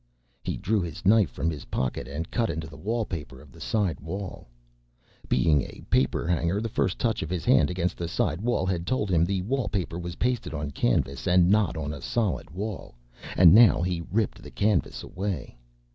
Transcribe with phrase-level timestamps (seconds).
[0.43, 3.61] He drew his knife from his pocket and cut into the wall paper of the
[3.61, 4.47] side wall.
[5.29, 8.87] Being a paper hanger, the first touch of his hand against the side wall had
[8.87, 12.95] told him the wall paper was pasted on canvas and not on a solid wall,
[13.37, 15.55] and now he ripped the canvas away.